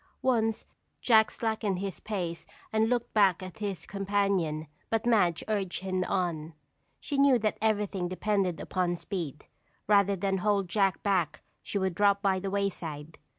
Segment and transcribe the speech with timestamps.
[0.23, 0.65] Once
[0.99, 6.55] Jack slackened his pace and looked back at his companion but Madge urged him on.
[6.99, 9.45] She knew that everything depended upon speed.
[9.85, 13.19] Rather than hold Jack back she would drop by the wayside.